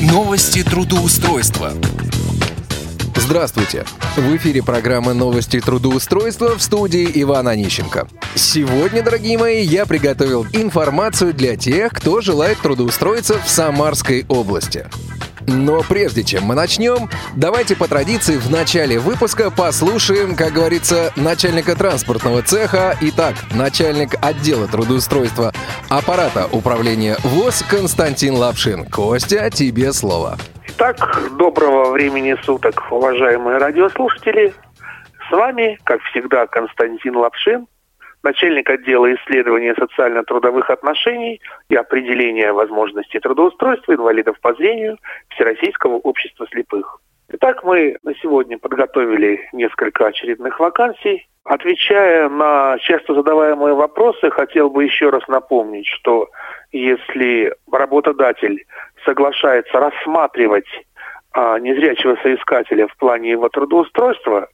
Новости 0.00 0.62
трудоустройства. 0.62 1.74
Здравствуйте! 3.16 3.84
В 4.16 4.34
эфире 4.36 4.62
программа 4.62 5.12
«Новости 5.12 5.60
трудоустройства» 5.60 6.56
в 6.56 6.62
студии 6.62 7.06
Иван 7.16 7.48
Онищенко. 7.48 8.08
Сегодня, 8.34 9.02
дорогие 9.02 9.36
мои, 9.36 9.62
я 9.62 9.84
приготовил 9.84 10.46
информацию 10.54 11.34
для 11.34 11.54
тех, 11.56 11.92
кто 11.92 12.22
желает 12.22 12.58
трудоустроиться 12.60 13.38
в 13.40 13.50
Самарской 13.50 14.24
области. 14.26 14.86
Но 15.46 15.82
прежде 15.82 16.24
чем 16.24 16.44
мы 16.44 16.54
начнем, 16.54 17.08
давайте 17.34 17.76
по 17.76 17.88
традиции 17.88 18.36
в 18.36 18.50
начале 18.50 18.98
выпуска 18.98 19.50
послушаем, 19.50 20.36
как 20.36 20.52
говорится, 20.52 21.12
начальника 21.16 21.76
транспортного 21.76 22.42
цеха, 22.42 22.96
итак, 23.00 23.34
начальник 23.54 24.14
отдела 24.22 24.66
трудоустройства 24.66 25.52
аппарата 25.88 26.48
управления 26.52 27.16
ВОЗ 27.24 27.64
Константин 27.68 28.34
Лапшин. 28.34 28.86
Костя, 28.86 29.50
тебе 29.50 29.92
слово. 29.92 30.36
Итак, 30.68 31.20
доброго 31.36 31.90
времени 31.90 32.36
суток, 32.42 32.82
уважаемые 32.90 33.58
радиослушатели. 33.58 34.54
С 35.28 35.32
вами, 35.32 35.78
как 35.84 36.00
всегда, 36.10 36.46
Константин 36.46 37.16
Лапшин, 37.16 37.66
начальник 38.22 38.68
отдела 38.68 39.12
исследования 39.14 39.74
социально-трудовых 39.74 40.70
отношений 40.70 41.40
и 41.68 41.76
определения 41.76 42.52
возможностей 42.52 43.18
трудоустройства 43.18 43.94
инвалидов 43.94 44.38
по 44.40 44.54
зрению 44.54 44.98
Всероссийского 45.28 45.94
общества 45.94 46.46
слепых. 46.50 47.00
Итак, 47.32 47.62
мы 47.62 47.96
на 48.02 48.14
сегодня 48.16 48.58
подготовили 48.58 49.48
несколько 49.52 50.06
очередных 50.06 50.58
вакансий. 50.58 51.28
Отвечая 51.44 52.28
на 52.28 52.76
часто 52.80 53.14
задаваемые 53.14 53.74
вопросы, 53.74 54.30
хотел 54.30 54.68
бы 54.68 54.84
еще 54.84 55.10
раз 55.10 55.26
напомнить, 55.28 55.86
что 55.86 56.28
если 56.72 57.54
работодатель 57.70 58.64
соглашается 59.04 59.78
рассматривать 59.78 60.66
а, 61.32 61.58
незрячего 61.58 62.16
соискателя 62.22 62.86
в 62.88 62.96
плане 62.96 63.30
его 63.30 63.48
трудоустройства, 63.48 64.48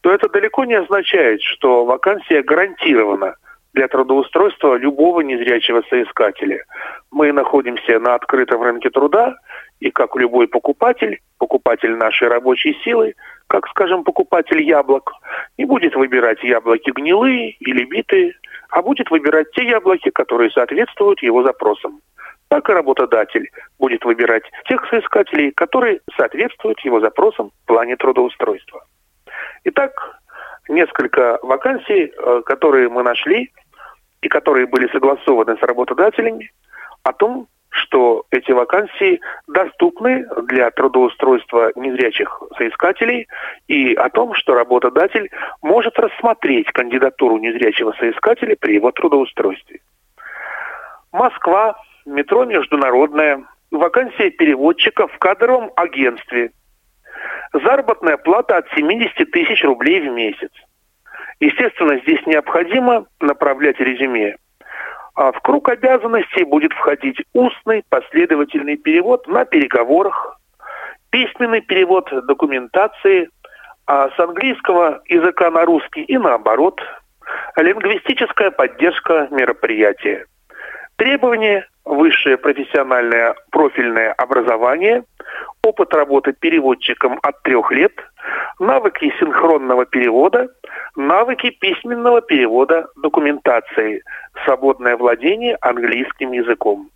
то 0.00 0.12
это 0.12 0.28
далеко 0.28 0.64
не 0.64 0.74
означает, 0.74 1.40
что 1.42 1.84
вакансия 1.84 2.42
гарантирована 2.42 3.34
для 3.74 3.88
трудоустройства 3.88 4.76
любого 4.76 5.20
незрячего 5.20 5.82
соискателя. 5.88 6.64
Мы 7.10 7.32
находимся 7.32 7.98
на 7.98 8.14
открытом 8.14 8.62
рынке 8.62 8.90
труда, 8.90 9.36
и 9.80 9.90
как 9.90 10.16
любой 10.16 10.48
покупатель, 10.48 11.20
покупатель 11.38 11.94
нашей 11.96 12.28
рабочей 12.28 12.76
силы, 12.84 13.14
как, 13.46 13.68
скажем, 13.68 14.04
покупатель 14.04 14.62
яблок, 14.62 15.12
не 15.56 15.64
будет 15.64 15.94
выбирать 15.94 16.42
яблоки 16.42 16.90
гнилые 16.90 17.50
или 17.60 17.84
битые, 17.84 18.34
а 18.70 18.82
будет 18.82 19.10
выбирать 19.10 19.50
те 19.52 19.64
яблоки, 19.66 20.10
которые 20.10 20.50
соответствуют 20.50 21.22
его 21.22 21.42
запросам. 21.42 22.00
Так 22.48 22.68
и 22.68 22.72
работодатель 22.72 23.50
будет 23.78 24.04
выбирать 24.04 24.44
тех 24.68 24.86
соискателей, 24.88 25.52
которые 25.52 26.00
соответствуют 26.16 26.80
его 26.80 27.00
запросам 27.00 27.50
в 27.50 27.66
плане 27.66 27.96
трудоустройства. 27.96 28.84
Итак, 29.64 30.20
несколько 30.68 31.38
вакансий, 31.42 32.12
э, 32.16 32.42
которые 32.46 32.88
мы 32.88 33.02
нашли 33.02 33.52
и 34.22 34.28
которые 34.28 34.66
были 34.66 34.88
согласованы 34.92 35.56
с 35.56 35.62
работодателями 35.62 36.50
о 37.02 37.12
том, 37.12 37.48
что 37.70 38.24
эти 38.30 38.50
вакансии 38.50 39.20
доступны 39.46 40.26
для 40.44 40.70
трудоустройства 40.70 41.72
незрячих 41.76 42.42
соискателей 42.56 43.28
и 43.66 43.94
о 43.94 44.08
том, 44.08 44.34
что 44.34 44.54
работодатель 44.54 45.30
может 45.62 45.98
рассмотреть 45.98 46.66
кандидатуру 46.72 47.36
незрячего 47.38 47.92
соискателя 47.98 48.56
при 48.56 48.74
его 48.74 48.90
трудоустройстве. 48.90 49.80
Москва, 51.12 51.76
метро 52.06 52.44
Международная, 52.44 53.44
вакансия 53.70 54.30
переводчика 54.30 55.06
в 55.06 55.18
кадровом 55.18 55.70
агентстве 55.76 56.52
заработная 57.52 58.16
плата 58.16 58.56
от 58.58 58.66
70 58.74 59.30
тысяч 59.30 59.62
рублей 59.64 60.00
в 60.00 60.12
месяц. 60.12 60.50
Естественно, 61.40 61.98
здесь 62.00 62.24
необходимо 62.26 63.06
направлять 63.20 63.78
резюме. 63.80 64.36
А 65.14 65.32
в 65.32 65.40
круг 65.40 65.68
обязанностей 65.68 66.44
будет 66.44 66.72
входить 66.72 67.20
устный 67.32 67.82
последовательный 67.88 68.76
перевод 68.76 69.26
на 69.26 69.44
переговорах, 69.44 70.38
письменный 71.10 71.60
перевод 71.60 72.08
документации 72.26 73.28
а 73.90 74.10
с 74.10 74.20
английского 74.20 75.00
языка 75.06 75.50
на 75.50 75.64
русский 75.64 76.02
и 76.02 76.18
наоборот, 76.18 76.78
лингвистическая 77.56 78.50
поддержка 78.50 79.28
мероприятия. 79.30 80.26
Требования– 80.96 81.66
высшее 81.88 82.36
профессиональное 82.36 83.34
профильное 83.50 84.12
образование– 84.12 85.04
опыт 85.62 85.94
работы 85.94 86.32
переводчиком 86.32 87.18
от 87.22 87.42
трех 87.42 87.70
лет, 87.70 87.92
навыки 88.58 89.12
синхронного 89.18 89.86
перевода, 89.86 90.48
навыки 90.96 91.50
письменного 91.50 92.20
перевода 92.20 92.88
документации, 92.96 94.02
свободное 94.44 94.96
владение 94.96 95.56
английским 95.60 96.32
языком. 96.32 96.90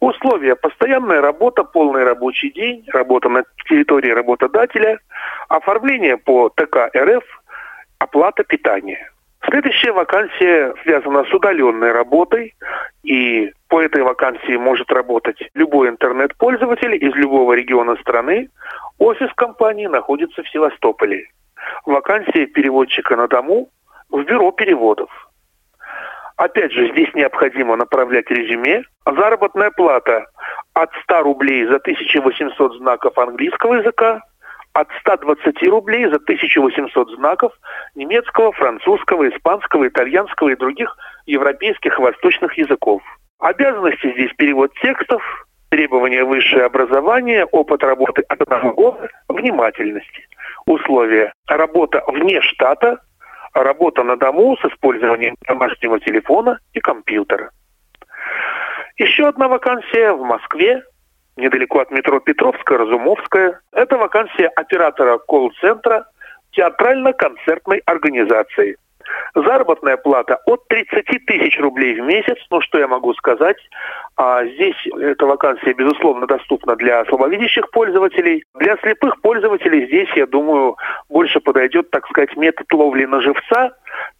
Условия. 0.00 0.56
Постоянная 0.56 1.20
работа, 1.20 1.62
полный 1.62 2.04
рабочий 2.04 2.50
день, 2.50 2.84
работа 2.92 3.28
на 3.28 3.44
территории 3.68 4.10
работодателя, 4.10 4.98
оформление 5.48 6.16
по 6.16 6.48
ТК 6.48 6.90
РФ, 6.96 7.24
оплата 7.98 8.42
питания. 8.44 9.10
Следующая 9.48 9.92
вакансия 9.92 10.74
связана 10.82 11.24
с 11.24 11.32
удаленной 11.32 11.92
работой, 11.92 12.54
и 13.02 13.52
по 13.68 13.80
этой 13.80 14.02
вакансии 14.02 14.56
может 14.56 14.90
работать 14.92 15.38
любой 15.54 15.88
интернет-пользователь 15.88 16.94
из 16.94 17.14
любого 17.14 17.54
региона 17.54 17.96
страны. 18.00 18.50
Офис 18.98 19.32
компании 19.34 19.86
находится 19.86 20.42
в 20.42 20.48
Севастополе. 20.50 21.28
Вакансия 21.86 22.46
переводчика 22.46 23.16
на 23.16 23.28
дому 23.28 23.70
в 24.10 24.22
бюро 24.24 24.52
переводов. 24.52 25.10
Опять 26.36 26.72
же, 26.72 26.90
здесь 26.90 27.12
необходимо 27.14 27.76
направлять 27.76 28.30
резюме. 28.30 28.84
Заработная 29.04 29.70
плата 29.70 30.26
от 30.74 30.90
100 31.02 31.22
рублей 31.22 31.66
за 31.66 31.76
1800 31.76 32.76
знаков 32.76 33.18
английского 33.18 33.74
языка 33.74 34.22
от 34.72 34.88
120 35.00 35.62
рублей 35.68 36.06
за 36.06 36.16
1800 36.16 37.10
знаков 37.16 37.52
немецкого, 37.94 38.52
французского, 38.52 39.28
испанского, 39.28 39.88
итальянского 39.88 40.50
и 40.50 40.56
других 40.56 40.96
европейских 41.26 41.98
восточных 41.98 42.56
языков. 42.56 43.02
Обязанности 43.40 44.12
здесь 44.12 44.32
перевод 44.36 44.72
текстов, 44.82 45.22
требования 45.70 46.24
высшее 46.24 46.64
образование, 46.64 47.44
опыт 47.46 47.82
работы 47.82 48.22
от 48.28 48.40
одного 48.42 48.72
года, 48.72 49.08
внимательности. 49.28 50.28
Условия. 50.66 51.32
Работа 51.48 52.02
вне 52.06 52.40
штата, 52.42 53.00
работа 53.54 54.02
на 54.02 54.16
дому 54.16 54.56
с 54.56 54.64
использованием 54.66 55.34
домашнего 55.46 55.98
телефона 56.00 56.58
и 56.74 56.80
компьютера. 56.80 57.50
Еще 58.96 59.26
одна 59.26 59.48
вакансия 59.48 60.12
в 60.12 60.22
Москве 60.22 60.82
недалеко 61.36 61.80
от 61.80 61.90
метро 61.90 62.20
Петровская, 62.20 62.78
Разумовская. 62.78 63.60
Это 63.72 63.96
вакансия 63.96 64.48
оператора 64.48 65.18
колл-центра 65.18 66.06
театрально-концертной 66.52 67.82
организации. 67.86 68.76
Заработная 69.34 69.96
плата 69.96 70.38
от 70.46 70.66
30 70.68 71.26
тысяч 71.26 71.58
рублей 71.58 72.00
в 72.00 72.04
месяц. 72.04 72.36
Ну, 72.50 72.60
что 72.60 72.78
я 72.78 72.88
могу 72.88 73.14
сказать? 73.14 73.56
А 74.16 74.44
здесь 74.44 74.76
эта 75.00 75.24
вакансия, 75.24 75.72
безусловно, 75.72 76.26
доступна 76.26 76.76
для 76.76 77.04
слабовидящих 77.06 77.70
пользователей. 77.70 78.44
Для 78.54 78.76
слепых 78.78 79.20
пользователей 79.22 79.86
здесь, 79.86 80.08
я 80.14 80.26
думаю, 80.26 80.76
больше 81.08 81.40
подойдет, 81.40 81.90
так 81.90 82.06
сказать, 82.06 82.36
метод 82.36 82.70
ловли 82.72 83.06
на 83.06 83.22
живца. 83.22 83.70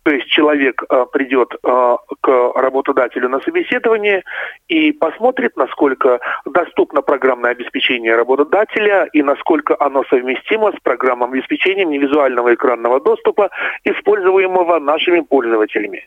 То 0.02 0.10
есть 0.10 0.26
человек 0.28 0.82
э, 0.88 1.06
придет 1.12 1.52
э, 1.52 1.96
к 2.22 2.52
работодателю 2.54 3.28
на 3.28 3.40
собеседование 3.40 4.22
и 4.68 4.92
посмотрит, 4.92 5.56
насколько 5.56 6.18
доступно 6.46 7.02
программное 7.02 7.50
обеспечение 7.50 8.16
работодателя 8.16 9.06
и 9.12 9.22
насколько 9.22 9.76
оно 9.78 10.04
совместимо 10.04 10.72
с 10.72 10.80
программным 10.82 11.32
обеспечением 11.32 11.90
невизуального 11.90 12.54
экранного 12.54 13.00
доступа, 13.00 13.50
используемого 13.84 14.78
нашими 14.78 15.20
пользователями. 15.20 16.04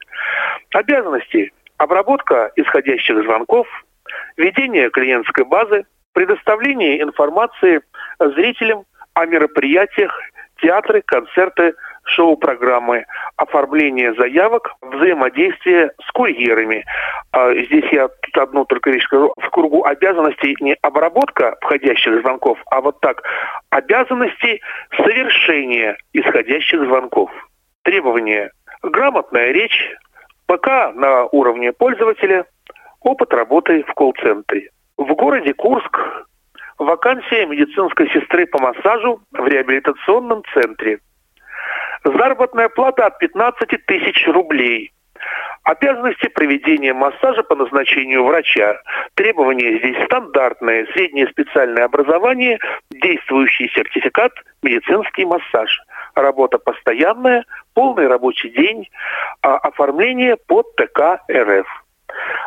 Обязанности 0.73 1.51
обработка 1.83 2.51
исходящих 2.55 3.23
звонков, 3.23 3.67
ведение 4.37 4.89
клиентской 4.89 5.45
базы, 5.45 5.85
предоставление 6.13 7.01
информации 7.01 7.81
зрителям 8.19 8.85
о 9.13 9.25
мероприятиях, 9.25 10.17
театры, 10.61 11.01
концерты, 11.05 11.73
шоу-программы, 12.05 13.05
оформление 13.37 14.13
заявок, 14.15 14.73
взаимодействие 14.81 15.91
с 16.05 16.11
курьерами. 16.11 16.85
А 17.31 17.53
здесь 17.53 17.85
я 17.91 18.09
одну 18.33 18.65
только 18.65 18.89
вещь 18.89 19.03
скажу. 19.03 19.33
В 19.37 19.49
кругу 19.49 19.83
обязанностей 19.85 20.55
не 20.59 20.75
обработка 20.81 21.57
входящих 21.61 22.21
звонков, 22.21 22.59
а 22.67 22.81
вот 22.81 22.99
так. 23.01 23.23
Обязанности 23.69 24.61
совершения 24.95 25.97
исходящих 26.13 26.83
звонков. 26.85 27.29
Требования. 27.83 28.51
Грамотная 28.81 29.51
речь, 29.51 29.95
ПК 30.57 30.93
на 30.93 31.25
уровне 31.31 31.71
пользователя, 31.71 32.45
опыт 33.01 33.33
работы 33.33 33.83
в 33.83 33.93
колл-центре. 33.93 34.69
В 34.97 35.13
городе 35.15 35.53
Курск 35.53 35.97
Вакансия 36.77 37.45
медицинской 37.45 38.09
сестры 38.09 38.45
по 38.45 38.59
массажу 38.59 39.21
в 39.31 39.47
реабилитационном 39.47 40.43
центре. 40.53 40.99
Заработная 42.03 42.69
плата 42.69 43.05
от 43.07 43.17
15 43.19 43.85
тысяч 43.85 44.27
рублей. 44.27 44.91
Обязанности 45.63 46.27
проведения 46.27 46.93
массажа 46.93 47.41
по 47.43 47.55
назначению 47.55 48.25
врача. 48.25 48.75
Требования 49.15 49.79
здесь 49.79 50.03
стандартные. 50.05 50.85
Среднее 50.87 51.27
специальное 51.29 51.85
образование, 51.85 52.59
действующий 52.91 53.69
сертификат, 53.73 54.33
медицинский 54.61 55.25
массаж. 55.25 55.79
Работа 56.15 56.59
постоянная, 56.59 57.45
полный 57.73 58.07
рабочий 58.07 58.49
день, 58.49 58.89
а 59.41 59.57
оформление 59.57 60.37
под 60.37 60.75
ТК 60.75 61.21
РФ. 61.31 61.67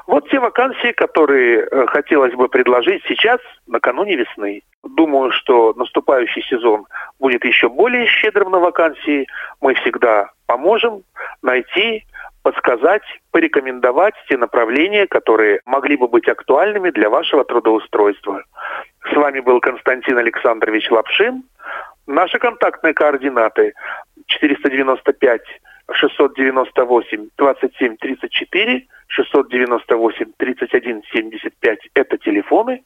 Вот 0.07 0.29
те 0.31 0.39
вакансии, 0.39 0.93
которые 0.93 1.63
э, 1.63 1.87
хотелось 1.89 2.35
бы 2.35 2.49
предложить 2.49 3.03
сейчас, 3.09 3.41
накануне 3.67 4.17
весны. 4.17 4.63
Думаю, 4.85 5.33
что 5.33 5.75
наступающий 5.77 6.43
сезон 6.43 6.87
будет 7.19 7.45
еще 7.45 7.69
более 7.69 8.07
щедрым 8.07 8.53
на 8.53 8.61
вакансии. 8.61 9.27
Мы 9.61 9.75
всегда 9.75 10.31
поможем 10.47 11.03
найти, 11.43 12.05
подсказать, 12.43 13.03
порекомендовать 13.33 14.15
те 14.29 14.37
направления, 14.37 15.09
которые 15.09 15.61
могли 15.67 15.97
бы 15.97 16.07
быть 16.07 16.29
актуальными 16.29 16.91
для 16.91 17.11
вашего 17.11 17.45
трудоустройства. 17.45 18.45
С 19.11 19.17
вами 19.17 19.41
был 19.41 19.59
Константин 19.61 20.19
Александрович 20.19 20.89
Лапшин. 20.91 21.43
Наши 22.07 22.39
контактные 22.39 22.95
координаты 22.95 23.75
495 24.27 25.43
698 25.93 27.29
27 27.37 27.97
34, 27.97 28.87
698 29.09 30.33
31 30.37 31.03
75– 31.13 31.79
это 31.95 32.19
телефоны 32.19 32.83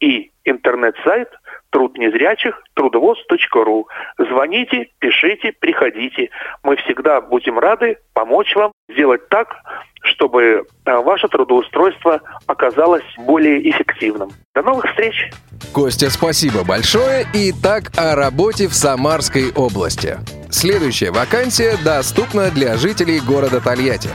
и 0.00 0.30
интернет-сайт 0.44 1.28
труд 1.70 1.98
незрячих 1.98 2.62
трудовоз.ру. 2.74 3.88
Звоните, 4.18 4.88
пишите, 4.98 5.52
приходите. 5.52 6.30
Мы 6.62 6.76
всегда 6.76 7.20
будем 7.20 7.58
рады 7.58 7.98
помочь 8.14 8.54
вам 8.54 8.72
сделать 8.88 9.28
так, 9.28 9.54
чтобы 10.02 10.64
а, 10.84 11.00
ваше 11.00 11.28
трудоустройство 11.28 12.20
оказалось 12.46 13.04
более 13.18 13.68
эффективным. 13.70 14.30
До 14.54 14.62
новых 14.62 14.86
встреч! 14.86 15.30
Костя, 15.74 16.08
спасибо 16.08 16.64
большое. 16.64 17.26
И 17.34 17.52
так 17.52 17.90
о 17.98 18.14
работе 18.14 18.68
в 18.68 18.74
Самарской 18.74 19.52
области. 19.54 20.16
Следующая 20.50 21.10
вакансия 21.10 21.76
доступна 21.84 22.50
для 22.50 22.76
жителей 22.76 23.20
города 23.20 23.60
Тольятти. 23.60 24.10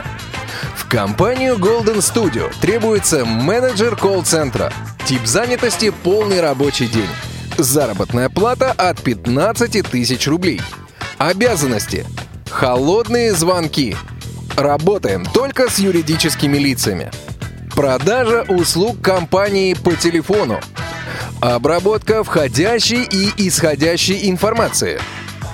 Компанию 0.94 1.56
Golden 1.56 1.98
Studio 1.98 2.54
требуется 2.62 3.26
менеджер 3.26 3.96
колл-центра. 3.96 4.72
Тип 5.08 5.26
занятости– 5.26 5.92
полный 6.04 6.40
рабочий 6.40 6.88
день. 6.88 7.10
Заработная 7.58 8.30
плата 8.30 8.72
от 8.74 9.02
15 9.02 9.90
тысяч 9.90 10.28
рублей. 10.28 10.62
Обязанности– 11.18 12.06
холодные 12.52 13.34
звонки. 13.34 13.96
Работаем 14.56 15.26
только 15.26 15.68
с 15.68 15.80
юридическими 15.80 16.60
лицами. 16.60 17.10
Продажа 17.76 18.44
услуг 18.48 19.02
компании 19.02 19.74
по 19.74 19.96
телефону. 19.96 20.60
Обработка 21.42 22.24
входящей 22.24 23.02
и 23.02 23.48
исходящей 23.48 24.30
информации– 24.30 25.02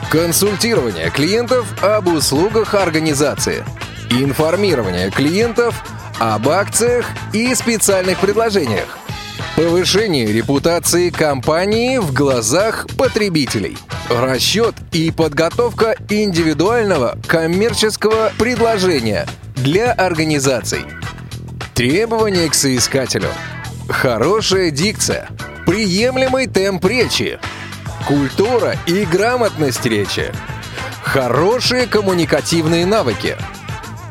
Консультирование 0.09 1.11
клиентов 1.11 1.67
об 1.83 2.07
услугах 2.07 2.73
организации. 2.73 3.63
Информирование 4.09 5.11
клиентов 5.11 5.83
об 6.19 6.49
акциях 6.49 7.05
и 7.33 7.53
специальных 7.55 8.19
предложениях. 8.19 8.97
Повышение 9.55 10.27
репутации 10.27 11.09
компании 11.09 11.97
в 11.97 12.13
глазах 12.13 12.87
потребителей. 12.97 13.77
Расчет 14.09 14.75
и 14.91 15.11
подготовка 15.11 15.95
индивидуального 16.09 17.17
коммерческого 17.27 18.31
предложения 18.37 19.27
для 19.55 19.91
организаций. 19.91 20.85
Требования 21.75 22.49
к 22.49 22.55
соискателю. 22.55 23.29
Хорошая 23.87 24.71
дикция. 24.71 25.29
Приемлемый 25.65 26.47
темп 26.47 26.85
речи 26.85 27.39
культура 28.09 28.75
и 28.87 29.05
грамотность 29.05 29.85
речи, 29.85 30.31
хорошие 31.03 31.85
коммуникативные 31.85 32.87
навыки, 32.87 33.37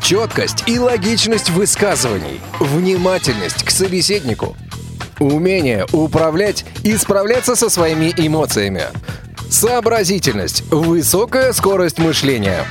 четкость 0.00 0.64
и 0.66 0.78
логичность 0.78 1.50
высказываний, 1.50 2.40
внимательность 2.60 3.64
к 3.64 3.70
собеседнику, 3.70 4.56
умение 5.18 5.86
управлять 5.92 6.64
и 6.84 6.96
справляться 6.96 7.56
со 7.56 7.68
своими 7.68 8.12
эмоциями, 8.16 8.84
сообразительность, 9.50 10.62
высокая 10.70 11.52
скорость 11.52 11.98
мышления, 11.98 12.64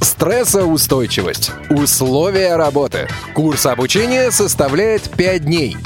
стрессоустойчивость, 0.00 1.52
условия 1.70 2.56
работы. 2.56 3.08
Курс 3.34 3.66
обучения 3.66 4.30
составляет 4.30 5.02
5 5.10 5.44
дней. 5.44 5.76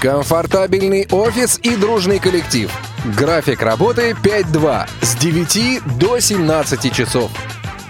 Комфортабельный 0.00 1.06
офис 1.10 1.58
и 1.62 1.76
дружный 1.76 2.18
коллектив– 2.18 2.70
График 3.04 3.60
работы 3.60 4.16
5-2 4.22 4.86
с 5.02 5.14
9 5.16 5.98
до 5.98 6.18
17 6.20 6.90
часов. 6.90 7.30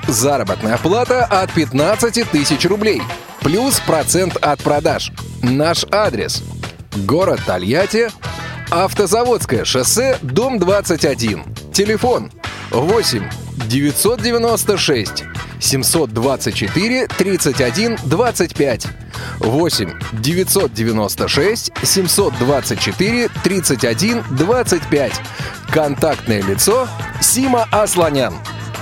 Заработная 0.09 0.77
плата 0.79 1.25
от 1.25 1.53
15 1.53 2.31
тысяч 2.31 2.65
рублей. 2.67 3.03
Плюс 3.41 3.81
процент 3.81 4.37
от 4.37 4.63
продаж. 4.63 5.13
Наш 5.43 5.85
адрес. 5.91 6.43
Город 7.07 7.41
Тольятти. 7.47 8.09
Автозаводское 8.71 9.65
шоссе, 9.65 10.19
дом 10.23 10.59
21. 10.59 11.45
Телефон 11.73 12.31
8 12.71 13.31
996 13.69 15.25
724 15.61 17.07
31 17.07 17.99
25. 18.05 18.87
8 19.39 19.99
996 20.13 21.73
724 21.83 23.29
31 23.43 24.25
25. 24.31 25.13
Контактное 25.71 26.43
лицо 26.43 26.89
Сима 27.21 27.67
Асланян. 27.71 28.35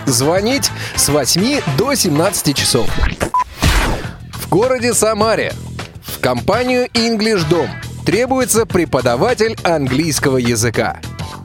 Звонить 0.07 0.71
с 0.97 1.09
8 1.09 1.61
до 1.79 1.95
17 1.95 2.57
часов. 2.57 2.89
В 4.33 4.49
городе 4.49 4.95
Самаре 4.95 5.53
в 6.03 6.21
компанию 6.21 6.87
English 6.89 7.49
Дом 7.49 7.69
требуется 8.05 8.67
преподаватель 8.67 9.57
английского 9.63 10.37
языка. 10.39 11.01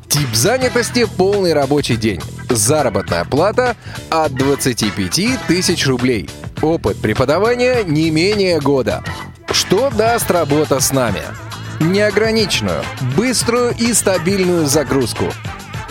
Тип 0.07 0.33
занятости– 0.33 1.05
полный 1.17 1.53
рабочий 1.53 1.97
день. 1.97 2.21
Заработная 2.49 3.25
плата 3.25 3.75
от 4.09 4.33
25 4.33 5.47
тысяч 5.47 5.85
рублей. 5.85 6.29
Опыт 6.61 6.97
преподавания 6.97 7.83
не 7.83 8.09
менее 8.09 8.59
года. 8.59 9.03
Что 9.51 9.89
даст 9.89 10.31
работа 10.31 10.79
с 10.79 10.91
нами? 10.91 11.21
Неограниченную, 11.79 12.83
быструю 13.15 13.75
и 13.77 13.93
стабильную 13.93 14.65
загрузку. 14.65 15.25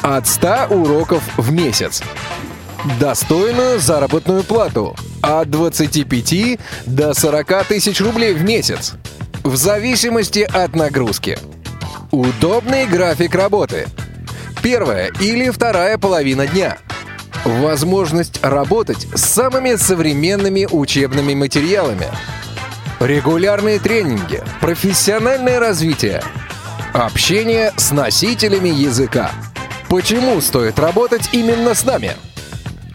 От 0.02 0.26
100 0.26 0.66
уроков 0.70 1.22
в 1.36 1.52
месяц. 1.52 2.02
Достойную 3.00 3.80
заработную 3.80 4.44
плату. 4.44 4.94
От 5.20 5.50
25 5.50 6.58
до 6.86 7.14
40 7.14 7.64
тысяч 7.66 8.00
рублей 8.00 8.32
в 8.32 8.44
месяц. 8.44 8.94
В 9.42 9.56
зависимости 9.56 10.40
от 10.40 10.76
нагрузки. 10.76 11.36
Удобный 12.12 12.86
график 12.86 13.34
работы– 13.34 13.88
первая 14.62 15.10
или 15.20 15.50
вторая 15.50 15.98
половина 15.98 16.46
дня. 16.46 16.78
Возможность 17.44 18.38
работать 18.42 19.08
с 19.14 19.24
самыми 19.24 19.74
современными 19.74 20.68
учебными 20.70 21.34
материалами. 21.34 22.06
Регулярные 23.00 23.80
тренинги, 23.80 24.42
профессиональное 24.60 25.58
развитие, 25.58 26.22
общение 26.94 27.72
с 27.76 27.90
носителями 27.90 28.68
языка. 28.68 29.32
Почему 29.88 30.40
стоит 30.40 30.78
работать 30.78 31.30
именно 31.32 31.74
с 31.74 31.84
нами? 31.84 32.16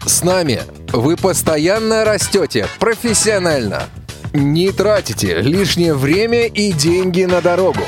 С 0.06 0.22
нами 0.22 0.62
вы 0.92 1.16
постоянно 1.16 2.04
растете 2.04 2.66
профессионально. 2.78 3.84
Не 4.32 4.72
тратите 4.72 5.40
лишнее 5.40 5.94
время 5.94 6.46
и 6.46 6.72
деньги 6.72 7.24
на 7.24 7.40
дорогу. 7.40 7.82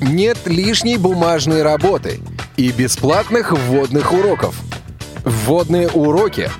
Нет 0.00 0.38
лишней 0.46 0.96
бумажной 0.96 1.62
работы– 1.62 2.20
и 2.56 2.70
бесплатных 2.70 3.52
вводных 3.52 4.12
уроков. 4.12 4.54
Вводные 5.24 5.88
уроки, 5.88 6.50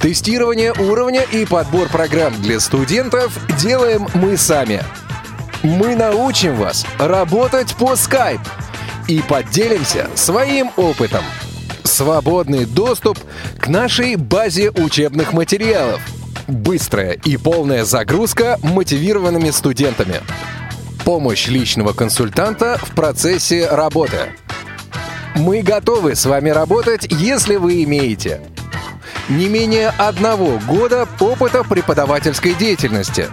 тестирование 0.00 0.72
уровня 0.72 1.22
и 1.22 1.44
подбор 1.44 1.88
программ 1.88 2.34
для 2.42 2.58
студентов 2.60 3.38
делаем 3.58 4.08
мы 4.14 4.36
сами. 4.36 4.82
Мы 5.62 5.94
научим 5.96 6.56
вас 6.56 6.84
работать 6.98 7.74
по 7.76 7.92
Skype 7.92 8.40
и 9.06 9.22
поделимся 9.22 10.08
своим 10.14 10.70
опытом. 10.76 11.24
Свободный 11.98 12.64
доступ 12.64 13.18
к 13.58 13.66
нашей 13.66 14.14
базе 14.14 14.70
учебных 14.70 15.32
материалов. 15.32 16.00
Быстрая 16.46 17.14
и 17.24 17.36
полная 17.36 17.84
загрузка 17.84 18.56
мотивированными 18.62 19.50
студентами. 19.50 20.20
Помощь 21.04 21.48
личного 21.48 21.92
консультанта 21.92 22.78
в 22.80 22.94
процессе 22.94 23.68
работы– 23.68 24.16
Мы 25.34 25.60
готовы 25.62 26.14
с 26.14 26.24
вами 26.24 26.50
работать, 26.50 27.08
если 27.10 27.56
вы 27.56 27.82
имеете 27.82 28.42
не 29.28 29.48
менее 29.48 29.88
одного 29.88 30.60
года 30.68 31.08
опыта 31.18 31.64
преподавательской 31.64 32.54
деятельности, 32.54 33.26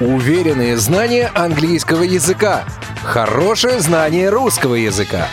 уверенные 0.00 0.78
знания 0.78 1.30
английского 1.34 2.04
языка, 2.04 2.64
хорошее 3.04 3.80
знание 3.80 4.30
русского 4.30 4.76
языка, 4.76 5.28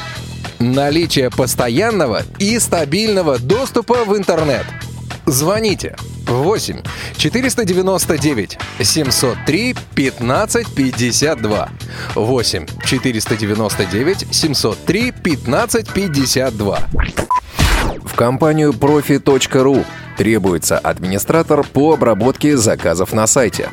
наличие 0.59 1.29
постоянного 1.29 2.23
и 2.39 2.59
стабильного 2.59 3.39
доступа 3.39 4.05
в 4.05 4.17
интернет. 4.17 4.65
Звоните 5.25 5.95
8 6.27 6.81
499 7.17 8.57
703 8.79 9.75
1552 9.93 11.69
8 12.15 12.65
499 12.85 14.27
703 14.31 15.09
1552 15.09 16.79
В 18.03 18.15
компанию 18.15 18.71
profi.ru 18.71 19.85
требуется 20.17 20.77
администратор 20.77 21.65
по 21.65 21.93
обработке 21.93 22.55
заказов 22.57 23.13
на 23.13 23.27
сайте. 23.27 23.69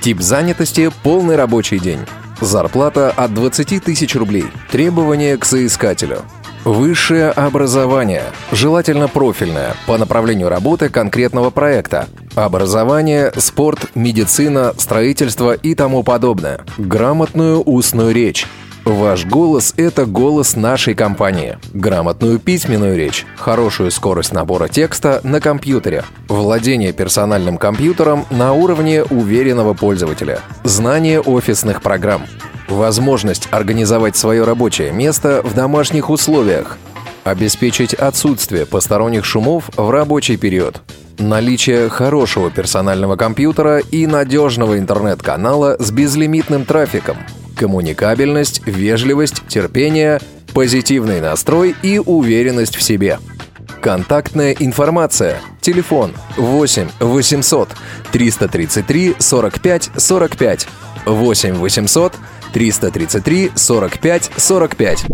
Тип 0.00 0.20
занятости– 0.20 0.90
полный 1.02 1.36
рабочий 1.36 1.78
день. 1.78 2.00
Зарплата 2.44 3.10
от 3.10 3.32
20 3.32 3.82
тысяч 3.82 4.14
рублей. 4.14 4.44
Требования 4.70 5.38
к 5.38 5.46
соискателю. 5.46 6.18
Высшее 6.64 7.30
образование, 7.30 8.22
желательно 8.52 9.08
профильное, 9.08 9.74
по 9.86 9.96
направлению 9.96 10.50
работы 10.50 10.90
конкретного 10.90 11.48
проекта. 11.48 12.06
Образование, 12.34 13.32
спорт, 13.38 13.86
медицина, 13.94 14.74
строительство 14.76 15.54
и 15.54 15.74
тому 15.74 16.02
подобное. 16.02 16.60
Грамотную 16.76 17.62
устную 17.62 18.14
речь. 18.14 18.46
Ваш 18.84 19.24
голос– 19.24 19.74
это 19.76 20.06
голос 20.06 20.56
нашей 20.56 20.94
компании. 20.94 21.58
Грамотную 21.72 22.38
письменную 22.38 22.96
речь, 22.96 23.26
хорошую 23.36 23.90
скорость 23.90 24.32
набора 24.32 24.68
текста 24.68 25.20
на 25.22 25.40
компьютере, 25.40 26.04
владение 26.28 26.92
персональным 26.92 27.56
компьютером 27.56 28.26
на 28.30 28.52
уровне 28.52 29.02
уверенного 29.02 29.74
пользователя, 29.74 30.40
знание 30.64 31.20
офисных 31.20 31.80
программ, 31.80 32.24
Возможность 32.68 33.48
организовать 33.50 34.16
свое 34.16 34.44
рабочее 34.44 34.90
место 34.90 35.42
в 35.44 35.54
домашних 35.54 36.10
условиях. 36.10 36.78
Обеспечить 37.22 37.94
отсутствие 37.94 38.66
посторонних 38.66 39.24
шумов 39.24 39.70
в 39.76 39.90
рабочий 39.90 40.36
период. 40.36 40.80
Наличие 41.18 41.88
хорошего 41.88 42.50
персонального 42.50 43.16
компьютера 43.16 43.78
и 43.78 44.06
надежного 44.06 44.78
интернет-канала 44.78 45.76
с 45.78 45.90
безлимитным 45.90 46.64
трафиком. 46.64 47.18
Коммуникабельность, 47.56 48.62
вежливость, 48.66 49.46
терпение, 49.48 50.20
позитивный 50.52 51.20
настрой 51.20 51.74
и 51.82 51.98
уверенность 51.98 52.76
в 52.76 52.82
себе. 52.82 53.18
Контактная 53.80 54.52
информация. 54.52 55.40
Телефон 55.60 56.12
8 56.36 56.88
800 57.00 57.68
333 58.12 59.16
45 59.18 59.90
45 59.96 60.68
8 61.06 61.54
800 61.54 62.12
333 62.52 63.52
45 63.54 64.30
45. 64.36 65.04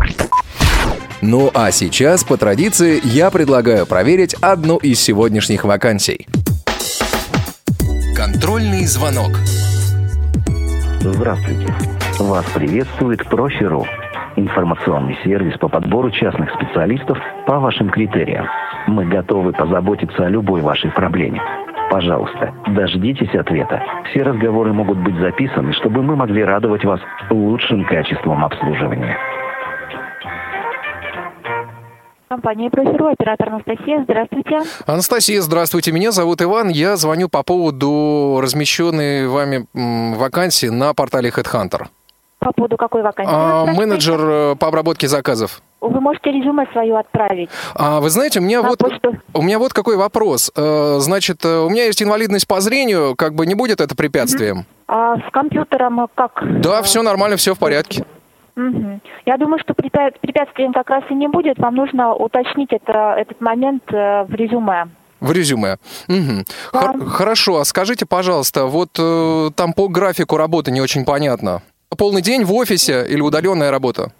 Ну 1.23 1.51
а 1.53 1.71
сейчас, 1.71 2.25
по 2.25 2.37
традиции, 2.37 3.01
я 3.05 3.31
предлагаю 3.31 3.87
проверить 3.87 4.35
одну 4.41 4.79
из 4.79 5.01
сегодняшних 5.01 5.65
вакансий. 5.65 6.27
Контрольный 8.17 8.87
звонок. 8.87 9.33
Здравствуйте. 11.01 12.00
Вас 12.21 12.45
приветствует 12.51 13.25
Профи.ру. 13.31 13.87
Информационный 14.37 15.19
сервис 15.25 15.57
по 15.59 15.69
подбору 15.69 16.11
частных 16.11 16.53
специалистов 16.53 17.17
по 17.47 17.59
вашим 17.59 17.89
критериям. 17.89 18.47
Мы 18.87 19.07
готовы 19.07 19.53
позаботиться 19.55 20.27
о 20.27 20.29
любой 20.29 20.61
вашей 20.61 20.91
проблеме. 20.91 21.41
Пожалуйста, 21.91 22.53
дождитесь 22.67 23.35
ответа. 23.35 23.83
Все 24.11 24.23
разговоры 24.23 24.75
могут 24.75 24.99
быть 24.99 25.17
записаны, 25.17 25.73
чтобы 25.73 26.03
мы 26.03 26.15
могли 26.15 26.45
радовать 26.45 26.85
вас 26.85 27.01
лучшим 27.31 27.87
качеством 27.87 28.45
обслуживания. 28.45 29.17
Компания 32.29 32.69
«Профиру», 32.69 33.07
оператор 33.07 33.49
Анастасия. 33.49 34.05
Здравствуйте. 34.05 34.61
Анастасия, 34.87 35.41
здравствуйте. 35.41 35.91
Меня 35.91 36.13
зовут 36.13 36.43
Иван. 36.43 36.69
Я 36.69 36.97
звоню 36.97 37.31
по 37.31 37.43
поводу 37.43 38.41
размещенной 38.43 39.27
вами 39.27 39.65
вакансии 39.75 40.67
на 40.69 40.93
портале 40.93 41.31
HeadHunter. 41.31 41.87
По 42.41 42.53
поводу 42.53 42.79
какой 42.79 43.03
вакансии? 43.03 43.31
А, 43.31 43.67
менеджер 43.67 44.19
э, 44.19 44.57
по 44.57 44.69
обработке 44.69 45.07
заказов. 45.09 45.61
Вы 45.83 46.01
можете 46.01 46.31
резюме 46.31 46.67
свое 46.73 46.99
отправить. 46.99 47.51
А, 47.75 48.01
вы 48.01 48.09
знаете, 48.09 48.41
у 48.41 48.43
меня, 48.43 48.63
вот, 48.63 48.81
у 49.35 49.43
меня 49.43 49.59
вот 49.59 49.75
какой 49.75 49.97
вопрос. 49.97 50.51
Э, 50.57 50.97
значит, 51.01 51.45
э, 51.45 51.59
у 51.59 51.69
меня 51.69 51.85
есть 51.85 52.03
инвалидность 52.03 52.49
по 52.49 52.61
зрению, 52.61 53.15
как 53.15 53.35
бы 53.35 53.45
не 53.45 53.55
будет 53.55 53.83
это 53.83 53.95
препятствием? 53.95 54.65
А 54.89 55.19
с 55.19 55.31
компьютером 55.33 56.09
как? 56.15 56.43
Да, 56.63 56.81
все 56.81 57.03
нормально, 57.03 57.37
все 57.37 57.55
в 57.55 57.59
порядке. 57.59 58.07
Угу. 58.57 59.01
Я 59.27 59.37
думаю, 59.37 59.59
что 59.61 59.75
препятствием 59.75 60.73
как 60.73 60.89
раз 60.89 61.05
и 61.11 61.15
не 61.15 61.29
будет. 61.29 61.59
Вам 61.59 61.75
нужно 61.75 62.15
уточнить 62.15 62.73
это, 62.73 63.17
этот 63.19 63.39
момент 63.43 63.83
в 63.91 64.29
резюме. 64.31 64.89
В 65.21 65.31
резюме. 65.31 65.77
Угу. 66.09 66.45
Да. 66.73 66.81
Хор- 66.81 67.05
хорошо, 67.05 67.59
а 67.59 67.67
скажите, 67.67 68.07
пожалуйста, 68.07 68.65
вот 68.65 68.99
э, 68.99 69.51
там 69.55 69.75
по 69.75 69.89
графику 69.89 70.39
работы 70.39 70.71
не 70.71 70.81
очень 70.81 71.05
понятно 71.05 71.61
полный 71.97 72.23
день 72.23 72.45
в 72.45 72.53
офисе 72.55 73.07
или 73.09 73.21
удаленная 73.21 73.71
работа? 73.71 74.13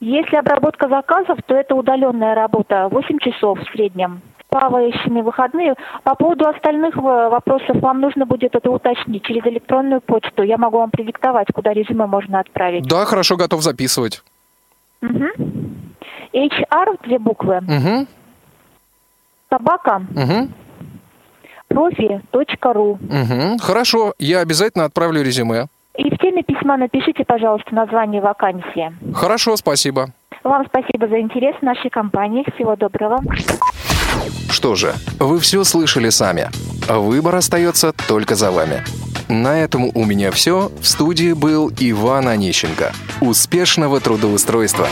Если 0.00 0.36
обработка 0.36 0.88
заказов, 0.88 1.38
то 1.46 1.54
это 1.54 1.76
удаленная 1.76 2.34
работа, 2.34 2.88
8 2.90 3.18
часов 3.18 3.60
в 3.60 3.72
среднем. 3.72 4.20
Плавающими 4.48 5.22
выходные. 5.22 5.74
По 6.02 6.14
поводу 6.14 6.46
остальных 6.48 6.96
вопросов 6.96 7.76
вам 7.80 8.00
нужно 8.00 8.26
будет 8.26 8.54
это 8.54 8.70
уточнить 8.70 9.22
через 9.24 9.46
электронную 9.46 10.00
почту. 10.00 10.42
Я 10.42 10.58
могу 10.58 10.78
вам 10.78 10.90
предиктовать, 10.90 11.46
куда 11.54 11.72
резюме 11.72 12.06
можно 12.06 12.40
отправить. 12.40 12.86
Да, 12.86 13.04
хорошо, 13.04 13.36
готов 13.36 13.62
записывать. 13.62 14.22
Угу. 15.02 15.26
HR, 16.34 16.98
две 17.04 17.18
буквы. 17.18 17.58
Угу. 17.58 18.06
Собака. 19.48 20.02
Угу. 20.14 20.48
Профи.ру. 21.68 22.90
Угу. 22.90 23.58
Хорошо, 23.60 24.14
я 24.18 24.40
обязательно 24.40 24.84
отправлю 24.84 25.22
резюме. 25.22 25.68
И 25.96 26.10
в 26.10 26.18
теме 26.18 26.42
письма 26.42 26.76
напишите, 26.76 27.24
пожалуйста, 27.24 27.74
название 27.74 28.22
вакансии. 28.22 28.92
Хорошо, 29.14 29.56
спасибо. 29.56 30.08
Вам 30.42 30.66
спасибо 30.66 31.06
за 31.06 31.20
интерес 31.20 31.54
в 31.56 31.62
нашей 31.62 31.90
компании. 31.90 32.44
Всего 32.54 32.76
доброго. 32.76 33.20
Что 34.50 34.74
же, 34.74 34.94
вы 35.18 35.38
все 35.38 35.64
слышали 35.64 36.08
сами. 36.08 36.48
Выбор 36.88 37.36
остается 37.36 37.92
только 38.08 38.34
за 38.34 38.50
вами. 38.50 38.82
На 39.28 39.58
этом 39.58 39.90
у 39.94 40.04
меня 40.04 40.30
все. 40.30 40.70
В 40.80 40.86
студии 40.86 41.32
был 41.32 41.70
Иван 41.78 42.28
Онищенко. 42.28 42.92
Успешного 43.20 44.00
трудоустройства! 44.00 44.88